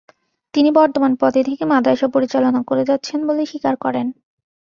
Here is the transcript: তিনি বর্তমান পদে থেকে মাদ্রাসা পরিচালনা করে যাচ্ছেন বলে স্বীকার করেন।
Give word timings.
তিনি 0.53 0.69
বর্তমান 0.71 1.11
পদে 1.15 1.41
থেকে 1.43 1.63
মাদ্রাসা 1.65 2.07
পরিচালনা 2.07 2.61
করে 2.63 2.83
যাচ্ছেন 2.85 3.19
বলে 3.27 3.43
স্বীকার 3.45 3.75
করেন। 3.75 4.07